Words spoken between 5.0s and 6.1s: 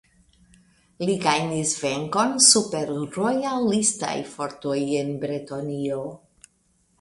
en Bretonio.